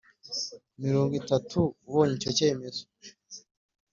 Mirongo 0.83 1.13
itatu 1.21 1.59
ubonye 1.87 2.13
icyo 2.17 2.31
cyemezo 2.37 2.83